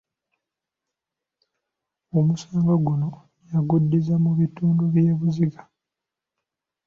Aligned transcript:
Omusango 2.17 2.73
guno 2.85 3.09
yaguddiza 3.51 4.15
mu 4.23 4.31
bitundu 4.39 4.81
by’e 4.91 5.11
Buziga. 5.19 5.61